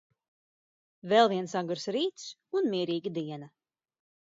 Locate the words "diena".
3.21-3.53